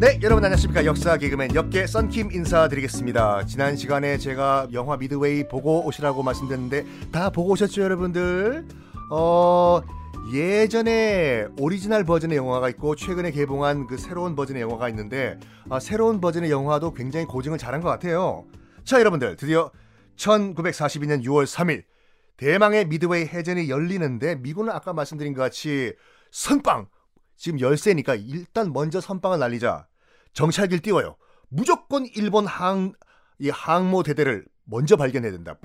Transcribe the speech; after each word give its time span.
네, 0.00 0.20
여러분 0.22 0.44
안녕하십니까. 0.44 0.84
역사 0.84 1.16
개그맨 1.16 1.56
역개 1.56 1.88
썬킴 1.88 2.30
인사드리겠습니다. 2.30 3.46
지난 3.46 3.74
시간에 3.74 4.16
제가 4.16 4.68
영화 4.72 4.96
미드웨이 4.96 5.48
보고 5.48 5.84
오시라고 5.84 6.22
말씀드렸는데 6.22 6.86
다 7.10 7.30
보고 7.30 7.50
오셨죠, 7.50 7.82
여러분들? 7.82 8.64
어, 9.10 9.80
예전에 10.32 11.46
오리지널 11.58 12.04
버전의 12.04 12.36
영화가 12.36 12.68
있고 12.70 12.94
최근에 12.94 13.32
개봉한 13.32 13.88
그 13.88 13.96
새로운 13.96 14.36
버전의 14.36 14.62
영화가 14.62 14.88
있는데 14.90 15.38
아, 15.68 15.80
새로운 15.80 16.20
버전의 16.20 16.50
영화도 16.50 16.94
굉장히 16.94 17.26
고증을 17.26 17.58
잘한 17.58 17.80
것 17.80 17.88
같아요. 17.88 18.44
자, 18.84 19.00
여러분들 19.00 19.34
드디어 19.34 19.72
1942년 20.16 21.24
6월 21.24 21.44
3일 21.44 21.82
대망의 22.38 22.86
미드웨이 22.86 23.26
해전이 23.26 23.68
열리는데 23.68 24.36
미군은 24.36 24.72
아까 24.72 24.92
말씀드린 24.92 25.34
것 25.34 25.42
같이 25.42 25.94
선빵 26.30 26.88
지금 27.36 27.60
열세니까 27.60 28.14
일단 28.14 28.72
먼저 28.72 29.00
선빵을 29.00 29.38
날리자. 29.38 29.86
정찰기를 30.32 30.80
띄워요. 30.80 31.16
무조건 31.48 32.06
일본 32.06 32.46
항, 32.46 32.92
이 33.38 33.50
항모 33.50 34.02
대대를 34.04 34.46
먼저 34.64 34.96
발견해야 34.96 35.32
된다. 35.32 35.56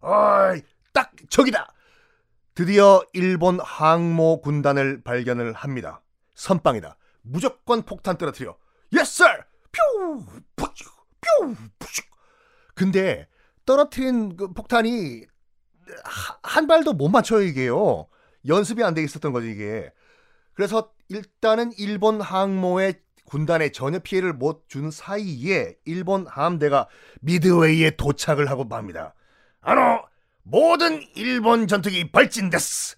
어이, 0.00 0.62
딱 0.92 1.12
저기다. 1.28 1.72
드디어 2.54 3.02
일본 3.12 3.60
항모 3.60 4.40
군단을 4.42 5.02
발견을 5.02 5.52
합니다. 5.52 6.02
선빵이다. 6.34 6.96
무조건 7.22 7.82
폭탄 7.82 8.16
떨어뜨려. 8.18 8.56
Yes, 8.92 9.22
sir. 9.22 9.44
뾰, 9.70 9.82
푸슈, 10.56 10.90
뾰, 11.20 11.54
푸슈. 11.78 12.02
근데 12.74 13.28
떨어뜨린 13.68 14.34
그 14.34 14.54
폭탄이 14.54 15.26
한 16.42 16.66
발도 16.66 16.94
못 16.94 17.10
맞춰요 17.10 17.42
이게요. 17.42 18.06
연습이 18.46 18.82
안 18.82 18.94
돼 18.94 19.02
있었던 19.02 19.30
거죠 19.30 19.46
이게. 19.46 19.92
그래서 20.54 20.90
일단은 21.10 21.72
일본 21.76 22.22
항모의 22.22 22.94
군단에 23.26 23.70
전혀 23.70 23.98
피해를 23.98 24.32
못 24.32 24.66
준 24.68 24.90
사이에 24.90 25.76
일본 25.84 26.26
함대가 26.26 26.88
미드웨이에 27.20 27.96
도착을 27.96 28.48
하고 28.50 28.64
맙니다. 28.64 29.12
아노 29.60 30.00
모든 30.44 31.02
일본 31.14 31.66
전투기 31.68 32.10
발진됐스. 32.10 32.96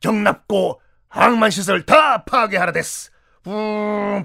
경납고 0.00 0.82
항만 1.08 1.50
시설 1.50 1.86
다 1.86 2.24
파괴하라 2.24 2.72
됐스. 2.72 3.10
음, 3.46 4.22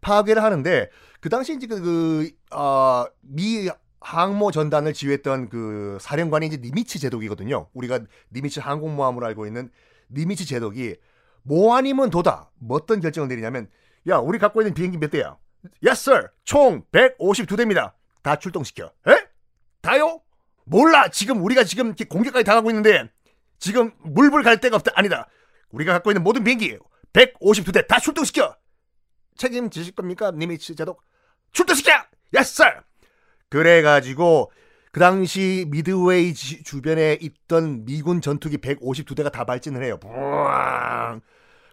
파괴를 0.00 0.42
하는데 0.42 0.90
그 1.20 1.28
당시 1.28 1.54
이제 1.54 1.68
그, 1.68 1.80
그 1.80 2.56
어, 2.56 3.06
미 3.22 3.70
항모 4.04 4.50
전단을 4.50 4.92
지휘했던 4.92 5.48
그 5.48 5.96
사령관이 5.98 6.46
이제 6.46 6.58
니미츠 6.58 6.98
제독이거든요. 6.98 7.68
우리가 7.72 8.00
니미츠 8.32 8.60
항공모함으로 8.60 9.24
알고 9.26 9.46
있는 9.46 9.70
니미츠 10.10 10.44
제독이 10.44 10.96
뭐 11.42 11.74
아니면 11.74 12.10
도다. 12.10 12.50
뭐 12.58 12.76
어떤 12.76 13.00
결정을 13.00 13.28
내리냐면 13.28 13.68
야, 14.08 14.18
우리 14.18 14.38
갖고 14.38 14.60
있는 14.60 14.74
비행기 14.74 14.98
몇 14.98 15.10
대야? 15.10 15.38
Yes, 15.82 16.10
sir. 16.10 16.28
총 16.44 16.84
152대입니다. 16.92 17.94
다 18.22 18.36
출동시켜. 18.36 18.92
에? 19.08 19.26
다요? 19.80 20.20
몰라. 20.64 21.08
지금 21.08 21.42
우리가 21.42 21.64
지금 21.64 21.86
이렇게 21.86 22.04
공격까지 22.04 22.44
당하고 22.44 22.70
있는데 22.70 23.10
지금 23.58 23.90
물불 24.02 24.42
갈 24.42 24.60
데가 24.60 24.76
없다. 24.76 24.92
아니다. 24.96 25.28
우리가 25.70 25.94
갖고 25.94 26.10
있는 26.10 26.22
모든 26.22 26.44
비행기 26.44 26.76
152대 27.14 27.86
다 27.86 27.98
출동시켜. 27.98 28.54
책임지실 29.36 29.94
겁니까? 29.94 30.30
니미츠 30.30 30.74
제독. 30.74 31.02
출동시켜! 31.52 31.92
Yes, 32.36 32.62
sir. 32.62 32.82
그래가지고 33.54 34.50
그 34.90 34.98
당시 34.98 35.64
미드웨이 35.68 36.34
주변에 36.34 37.16
있던 37.20 37.84
미군 37.84 38.20
전투기 38.20 38.58
152대가 38.58 39.30
다 39.30 39.44
발진을 39.44 39.84
해요. 39.84 39.96
부앙. 40.00 41.20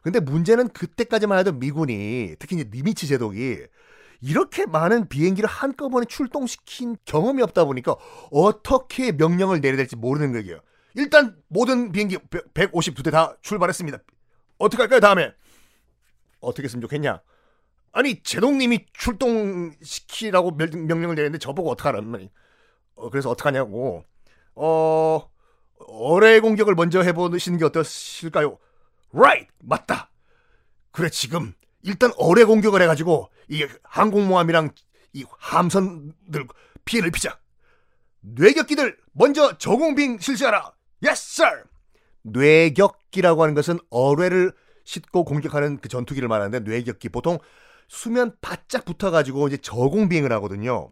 근데 0.04 0.20
문제는 0.20 0.70
그때까지만 0.70 1.39
해도 1.39 1.52
미군이 1.52 2.36
특히 2.38 2.55
이제 2.58 2.70
니미츠 2.72 3.08
제독이 3.08 3.58
이렇게 4.22 4.67
많은 4.67 5.10
비행기를 5.10 5.50
한꺼번에 5.50 6.05
출동시킨 6.05 6.98
경험이 7.05 7.42
없다 7.42 7.66
보니까 7.66 7.95
어떻게 8.30 9.11
명령을 9.11 9.60
내려야 9.60 9.78
될지 9.78 9.95
모르는 9.95 10.34
거예요. 10.34 10.60
일단 10.94 11.36
모든 11.48 11.92
비행기 11.92 12.20
152대 12.54 13.11
다 13.11 13.36
출발했습니다. 13.42 13.98
어떻게 14.60 14.84
할까요 14.84 15.00
다음에? 15.00 15.34
어떻게 16.42 16.66
했으면 16.66 16.82
좋겠냐? 16.82 17.22
아니 17.92 18.22
제동님이 18.24 18.86
출동시키라고 18.94 20.52
명 20.52 21.02
령을 21.02 21.16
내렸는데 21.16 21.40
저보고 21.40 21.72
어떡하라는 21.72 22.30
어, 22.96 23.10
그래서 23.10 23.30
어떡하냐고 23.30 24.06
어 24.56 25.30
어뢰 25.88 26.40
공격을 26.40 26.76
먼저 26.76 27.02
해보시는 27.02 27.58
게 27.58 27.66
어떠실까요? 27.66 28.58
Right 29.14 29.48
맞다. 29.60 30.10
그래 30.92 31.10
지금 31.10 31.54
일단 31.84 32.12
어뢰 32.18 32.44
공격을 32.44 32.82
해가지고 32.82 33.30
이 33.50 33.68
항공모함이랑 33.84 34.70
이 35.14 35.26
함선들 35.40 36.48
피해를 36.86 37.10
입히자. 37.10 37.40
뇌격기들 38.22 38.98
먼저 39.14 39.58
저공빙 39.58 40.20
실시하라. 40.20 40.73
Yes 41.04 41.42
sir. 41.42 41.64
뇌격기라고 42.23 43.42
하는 43.44 43.56
것은 43.56 43.80
어뢰를 43.90 44.54
싣고 44.84 45.26
공격하는 45.26 45.80
그 45.80 45.90
전투기를 45.90 46.28
말하는데 46.28 46.60
뇌격기 46.70 47.10
보통 47.10 47.40
수면 47.92 48.34
바짝 48.40 48.86
붙어가지고 48.86 49.50
이제 49.50 49.58
저공 49.58 50.08
비행을 50.08 50.32
하거든요. 50.32 50.92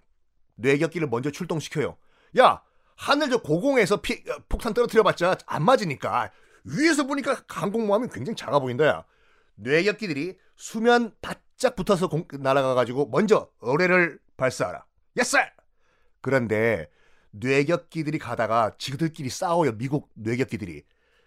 뇌격기를 0.56 1.08
먼저 1.08 1.32
출동시켜요. 1.32 1.96
야 2.38 2.62
하늘 2.98 3.30
저 3.30 3.42
고공에서 3.42 4.02
피, 4.02 4.22
어, 4.30 4.38
폭탄 4.50 4.74
떨어뜨려봤자 4.74 5.38
안 5.46 5.64
맞으니까 5.64 6.30
위에서 6.66 7.08
보니까 7.08 7.42
항공모함이 7.48 8.10
굉장히 8.12 8.36
작아 8.36 8.60
보인다. 8.60 8.86
야 8.86 9.06
뇌격기들이 9.56 10.38
수면 10.58 11.14
바짝 11.22 11.78
붙어서 11.78 12.10
공, 12.10 12.28
날아가가지고 12.38 13.08
먼저 13.08 13.50
어뢰를 13.60 14.20
발사하라. 14.36 14.84
Yes! 15.16 15.38
그런데 16.20 16.90
뇌격기들이 17.31 18.20
가다가 18.20 18.74
지그들끼리 18.78 19.30
싸워요. 19.30 19.78
미국 19.78 20.10
뇌격기들이. 20.16 20.84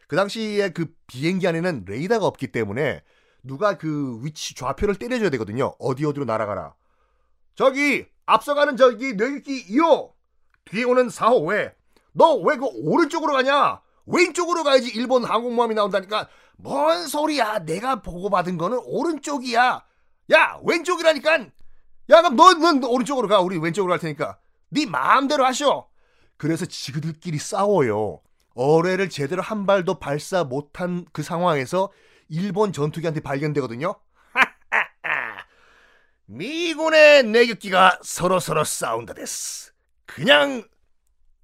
그 0.07 0.17
당시에 0.17 0.69
그 0.69 0.95
비행기 1.07 1.49
안에는 1.49 1.87
레이더가 1.89 2.27
없기 2.27 2.49
때문에 2.49 3.03
누가 3.43 3.77
그 3.77 4.19
위치 4.23 4.55
좌표를 4.55 4.95
때려줘야 4.97 5.31
되거든요. 5.31 5.75
어디 5.79 6.05
어디로 6.05 6.25
날아가라. 6.25 6.75
저기 7.55 8.07
앞서가는 8.27 8.77
저기 8.77 9.15
뇌격기 9.15 9.67
2호. 9.69 10.13
뒤에 10.65 10.85
오는 10.85 11.09
4호 11.09 11.49
왜? 11.49 11.75
너 12.13 12.37
왜 12.37 12.57
그 12.57 12.67
오른쪽으로 12.67 13.33
가냐? 13.33 13.81
왼쪽으로 14.07 14.63
가야지 14.65 14.91
일본 14.95 15.25
항공모함이 15.25 15.75
나온다니까. 15.75 16.29
뭔 16.57 17.07
소리야? 17.09 17.61
내가 17.61 18.03
보고받은 18.03 18.59
거는 18.59 18.81
오른쪽이야. 18.85 19.85
야 20.33 20.61
왼쪽이라니까. 20.65 21.39
야 22.11 22.23
그럼 22.23 22.37
넌, 22.37 22.61
넌 22.61 22.85
오른쪽으로 22.85 23.29
가. 23.29 23.41
우리 23.41 23.59
왼쪽으로 23.59 23.91
갈 23.91 23.99
테니까. 23.99 24.39
네 24.71 24.87
마음대로 24.87 25.45
하셔 25.45 25.89
그래서 26.37 26.65
지그들끼리 26.67 27.39
싸워요. 27.39 28.21
어뢰를 28.55 29.09
제대로 29.09 29.43
한 29.43 29.67
발도 29.67 29.99
발사 29.99 30.45
못한 30.45 31.07
그 31.13 31.23
상황에서 31.23 31.91
일본 32.33 32.73
전투기한테 32.73 33.21
발견되거든요. 33.21 33.95
미군의 36.25 37.25
내격기가 37.25 37.99
서로서로 38.03 38.65
싸운다 38.65 39.13
됐스. 39.13 39.73
그냥 40.07 40.67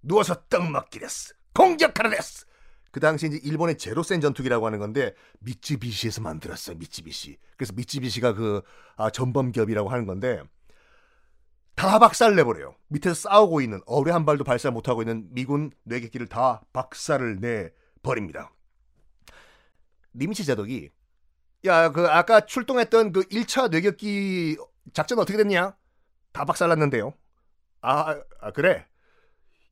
누워서 0.00 0.34
떡 0.48 0.70
먹기 0.70 0.98
됐스. 0.98 1.34
공격하라 1.54 2.08
됐스. 2.08 2.46
그 2.90 3.00
당시 3.00 3.26
이제 3.26 3.38
일본의 3.42 3.76
제로센 3.76 4.22
전투기라고 4.22 4.64
하는 4.64 4.78
건데 4.78 5.14
미쯔비시에서 5.40 6.22
만들었어요. 6.22 6.78
미쯔비시. 6.78 7.36
그래서 7.58 7.74
미쯔비시가 7.76 8.32
그 8.32 8.62
아, 8.96 9.10
전범기업이라고 9.10 9.90
하는 9.90 10.06
건데 10.06 10.42
다 11.74 11.98
박살 11.98 12.34
내버려요. 12.34 12.74
밑에서 12.88 13.14
싸우고 13.14 13.60
있는 13.60 13.82
어뢰 13.84 14.10
한 14.12 14.24
발도 14.24 14.42
발사 14.42 14.70
못하고 14.70 15.02
있는 15.02 15.28
미군 15.32 15.70
뇌격기를 15.84 16.28
다 16.28 16.62
박살을 16.72 17.40
내 17.40 17.72
버립니다. 18.02 18.52
니미치 20.14 20.44
제독이 20.44 20.90
야 21.66 21.90
그 21.92 22.06
아까 22.08 22.40
출동했던 22.46 23.12
그 23.12 23.22
1차 23.22 23.70
뇌격기 23.70 24.56
작전 24.92 25.18
어떻게 25.18 25.36
됐냐? 25.38 25.76
다 26.32 26.44
박살났는데요. 26.44 27.14
아, 27.80 28.20
아 28.40 28.50
그래. 28.52 28.86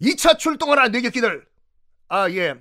2차 0.00 0.38
출동하라 0.38 0.88
뇌격기들. 0.88 1.46
아 2.08 2.30
예. 2.30 2.54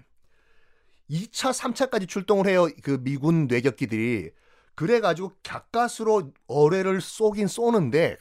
2차, 1.10 1.51
3차까지 1.54 2.07
출동을 2.07 2.48
해요. 2.48 2.68
그 2.83 3.01
미군 3.04 3.48
뇌격기들이. 3.48 4.31
그래가지고 4.75 5.33
가까스로 5.44 6.33
어뢰를 6.48 7.00
쏘긴 7.01 7.48
쏘는데 7.48 8.18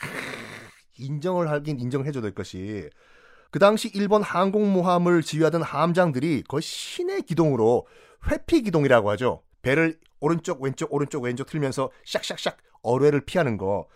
인정을 0.99 1.51
하긴 1.51 1.81
인정을 1.81 2.07
해줘야 2.07 2.23
될 2.23 2.35
것이 2.35 2.89
그 3.51 3.59
당시 3.59 3.91
일본 3.95 4.23
항공모함을 4.23 5.23
지휘하던 5.23 5.63
함장들이 5.63 6.45
거의 6.47 6.63
신의 6.63 7.23
기동으로 7.23 7.87
회피 8.31 8.63
기동이라고 8.63 9.11
하죠. 9.11 9.43
배를 9.63 9.99
오른쪽 10.21 10.63
왼쪽 10.63 10.93
오른쪽 10.93 11.23
왼쪽 11.23 11.47
틀면서 11.47 11.91
샥샥샥 12.07 12.57
어뢰를 12.83 13.25
피하는 13.25 13.57
거 13.57 13.89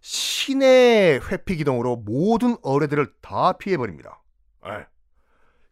신의 0.00 1.20
회피 1.30 1.56
기동으로 1.56 1.96
모든 1.96 2.56
어뢰들을 2.62 3.14
다 3.20 3.52
피해 3.52 3.76
버립니다. 3.76 4.22
예. 4.66 4.86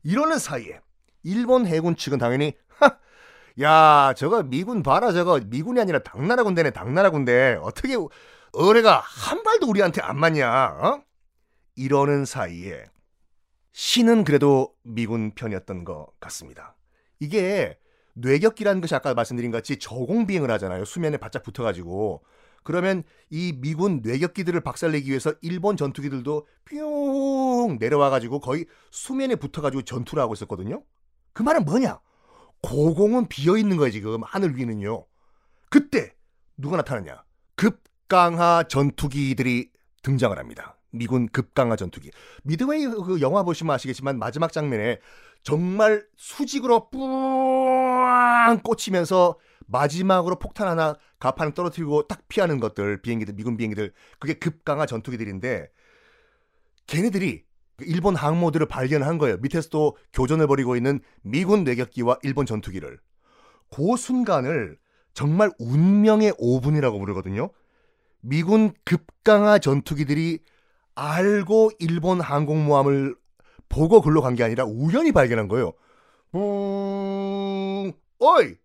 이러는 0.02 0.38
사이에 0.38 0.80
일본 1.22 1.66
해군 1.66 1.96
측은 1.96 2.18
당연히 2.18 2.54
하, 2.68 2.98
야 3.60 4.14
저거 4.14 4.42
미군 4.42 4.82
봐라 4.82 5.12
저거 5.12 5.40
미군이 5.44 5.80
아니라 5.80 5.98
당나라 6.00 6.42
군대네 6.42 6.70
당나라 6.70 7.10
군대 7.10 7.58
어떻게 7.62 7.96
어뢰가 8.52 9.00
한 9.00 9.42
발도 9.42 9.66
우리한테 9.68 10.00
안 10.00 10.18
맞냐 10.18 10.78
어? 10.80 11.02
이러는 11.74 12.24
사이에 12.24 12.84
신은 13.72 14.24
그래도 14.24 14.74
미군 14.82 15.34
편이었던 15.34 15.84
것 15.84 16.08
같습니다. 16.20 16.76
이게 17.20 17.78
뇌격기라는 18.20 18.80
것이 18.80 18.94
아까 18.94 19.14
말씀드린 19.14 19.50
같이 19.50 19.78
저공 19.78 20.26
비행을 20.26 20.50
하잖아요. 20.52 20.84
수면에 20.84 21.16
바짝 21.16 21.42
붙어가지고 21.42 22.22
그러면 22.62 23.02
이 23.30 23.54
미군 23.56 24.00
뇌격기들을 24.02 24.60
박살내기 24.60 25.08
위해서 25.08 25.32
일본 25.40 25.76
전투기들도 25.76 26.46
뿅 26.64 27.78
내려와가지고 27.78 28.40
거의 28.40 28.66
수면에 28.90 29.36
붙어가지고 29.36 29.82
전투를 29.82 30.22
하고 30.22 30.34
있었거든요. 30.34 30.82
그 31.32 31.42
말은 31.42 31.64
뭐냐? 31.64 32.00
고공은 32.62 33.28
비어 33.28 33.56
있는 33.56 33.76
거예요 33.76 33.92
지금 33.92 34.22
하늘 34.22 34.56
위는요. 34.56 35.06
그때 35.70 36.14
누가 36.56 36.76
나타나냐? 36.76 37.24
급강하 37.54 38.64
전투기들이 38.68 39.70
등장을 40.02 40.36
합니다. 40.36 40.77
미군 40.90 41.28
급강하 41.28 41.76
전투기. 41.76 42.10
미드웨이 42.44 42.86
그 42.86 43.20
영화 43.20 43.42
보시면 43.42 43.74
아시겠지만 43.74 44.18
마지막 44.18 44.52
장면에 44.52 44.98
정말 45.42 46.04
수직으로 46.16 46.90
뿌앙 46.90 48.60
꽂히면서 48.62 49.38
마지막으로 49.66 50.38
폭탄 50.38 50.68
하나 50.68 50.96
가판을 51.18 51.52
떨어뜨리고 51.52 52.08
딱 52.08 52.26
피하는 52.28 52.58
것들 52.58 53.02
비행기들 53.02 53.34
미군 53.34 53.56
비행기들 53.56 53.92
그게 54.18 54.34
급강하 54.34 54.86
전투기들인데 54.86 55.70
걔네들이 56.86 57.44
그 57.76 57.84
일본 57.84 58.16
항모들을 58.16 58.66
발견한 58.66 59.18
거예요. 59.18 59.36
밑에서도 59.38 59.96
교전을 60.12 60.46
벌이고 60.48 60.74
있는 60.74 61.00
미군 61.22 61.64
뇌격기와 61.64 62.18
일본 62.22 62.44
전투기를. 62.44 62.98
그 63.70 63.96
순간을 63.96 64.78
정말 65.12 65.50
운명의 65.58 66.32
5분이라고 66.32 66.98
부르거든요. 66.98 67.50
미군 68.20 68.72
급강하 68.84 69.58
전투기들이 69.58 70.40
알고 70.98 71.70
일본 71.78 72.20
항공모함을 72.20 73.16
보고 73.68 74.00
글로 74.00 74.20
간 74.22 74.34
게 74.34 74.42
아니라 74.42 74.64
우연히 74.64 75.12
발견한 75.12 75.46
거예요. 75.48 75.72
음, 76.34 77.92
어이! 78.18 78.56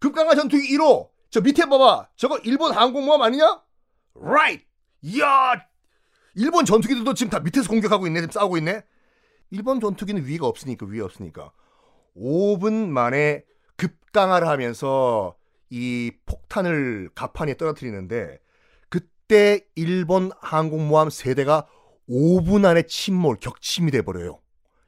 급강하 0.00 0.34
전투기 0.34 0.74
1호! 0.76 1.10
저 1.30 1.40
밑에 1.40 1.66
봐봐! 1.66 2.08
저거 2.16 2.38
일본 2.44 2.72
항공모함 2.72 3.20
아니냐? 3.22 3.62
Right! 4.14 4.64
이야! 5.02 5.52
일본 6.34 6.64
전투기들도 6.64 7.12
지금 7.14 7.30
다 7.30 7.40
밑에서 7.40 7.68
공격하고 7.68 8.06
있네. 8.06 8.20
지금 8.20 8.32
싸우고 8.32 8.56
있네. 8.58 8.82
일본 9.50 9.80
전투기는 9.80 10.24
위가 10.24 10.46
없으니까, 10.46 10.86
위에 10.86 11.00
없으니까. 11.00 11.52
5분 12.16 12.88
만에 12.88 13.44
급강하를 13.76 14.48
하면서 14.48 15.36
이 15.70 16.12
폭탄을 16.26 17.10
가판에 17.14 17.56
떨어뜨리는데 17.56 18.40
그때 19.28 19.60
일본 19.74 20.30
항공모함 20.40 21.10
세대가 21.10 21.66
5분 22.08 22.64
안에 22.64 22.84
침몰, 22.84 23.36
격침이 23.36 23.90
돼버려요. 23.90 24.40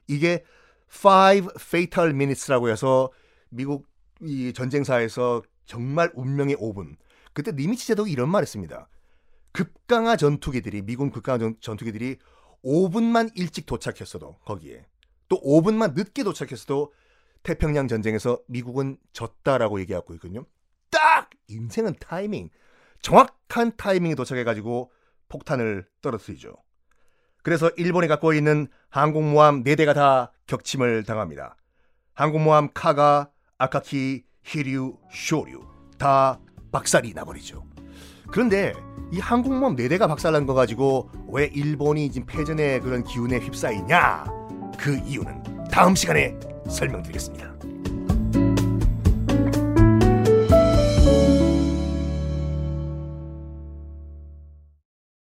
이게 0.07 0.43
5 0.89 1.51
fatal 1.59 2.09
minutes라고 2.09 2.69
해서 2.69 3.11
미국 3.49 3.87
이 4.19 4.51
전쟁사에서 4.51 5.43
정말 5.67 6.11
운명의 6.15 6.55
5분. 6.55 6.95
그때 7.33 7.51
니미치 7.51 7.85
제독이 7.85 8.11
이런 8.11 8.29
말 8.29 8.41
했습니다. 8.41 8.89
급강하 9.51 10.15
전투기들이, 10.15 10.81
미군 10.81 11.11
급강하 11.11 11.37
전, 11.37 11.55
전투기들이 11.61 12.17
5분만 12.65 13.29
일찍 13.35 13.67
도착했어도, 13.67 14.39
거기에. 14.39 14.87
또 15.29 15.39
5분만 15.41 15.93
늦게 15.93 16.23
도착했어도 16.23 16.91
태평양 17.43 17.87
전쟁에서 17.87 18.39
미국은 18.47 18.97
졌다라고 19.13 19.79
얘기하고 19.81 20.15
있거든요. 20.15 20.47
딱! 20.89 21.29
인생은 21.47 21.97
타이밍. 21.99 22.49
정확한 23.01 23.73
타이밍에 23.77 24.15
도착해가지고 24.15 24.91
폭탄을 25.29 25.87
떨어뜨리죠. 26.01 26.53
그래서 27.43 27.69
일본이 27.77 28.07
갖고 28.07 28.33
있는 28.33 28.67
항공모함 28.89 29.63
4대가 29.63 29.95
다 29.95 30.31
격침을 30.47 31.03
당합니다. 31.03 31.55
항공모함 32.13 32.69
카가, 32.73 33.29
아카키, 33.57 34.23
히류, 34.43 34.97
쇼류 35.11 35.65
다 35.97 36.39
박살이 36.71 37.13
나버리죠. 37.13 37.65
그런데 38.31 38.73
이 39.11 39.19
항공모함 39.19 39.75
4대가 39.75 40.07
박살난 40.07 40.45
거 40.45 40.53
가지고 40.53 41.09
왜 41.29 41.45
일본이 41.45 42.11
지금 42.11 42.27
패전의 42.27 42.81
그런 42.81 43.03
기운에 43.03 43.39
휩싸이냐? 43.39 44.25
그 44.77 44.97
이유는 45.05 45.69
다음 45.69 45.95
시간에 45.95 46.37
설명드리겠습니다. 46.69 47.70